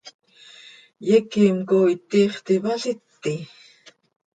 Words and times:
¿Yequim 1.07 1.57
cooit 1.69 2.01
tiix 2.09 2.33
tipaliti? 2.45 3.35